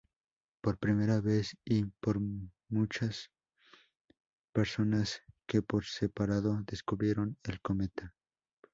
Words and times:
Por 0.63 0.79
primera 0.79 1.21
vez 1.21 1.55
y 1.63 1.85
por 1.85 2.19
muchas 2.69 3.29
personas 4.51 5.21
que 5.45 5.61
por 5.61 5.85
separado 5.85 6.63
'descubrieron' 6.65 7.37
el 7.43 7.61
cometa. 7.61 8.15